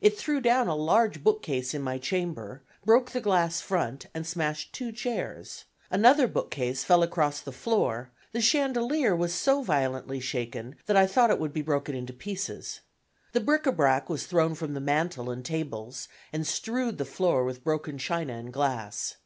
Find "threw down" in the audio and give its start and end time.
0.16-0.66